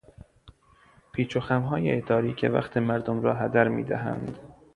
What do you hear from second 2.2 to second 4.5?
که وقت مردم را هدر میدهد